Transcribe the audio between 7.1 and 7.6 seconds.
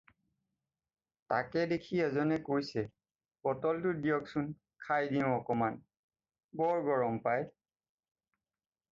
পাই।"